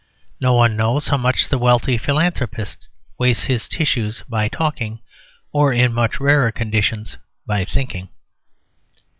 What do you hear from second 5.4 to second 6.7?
or, in much rarer